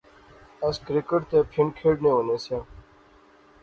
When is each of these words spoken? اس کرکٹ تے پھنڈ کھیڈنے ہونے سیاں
اس 0.65 0.75
کرکٹ 0.85 1.21
تے 1.29 1.39
پھنڈ 1.51 1.69
کھیڈنے 1.77 2.11
ہونے 2.15 2.35
سیاں 2.43 2.63